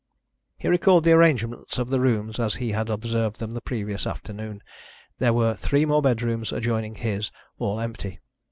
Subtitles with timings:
[0.57, 4.63] He recalled the arrangements of the rooms as he had observed them the previous afternoon.
[5.19, 8.19] There were three more bedrooms adjoining his, all empty.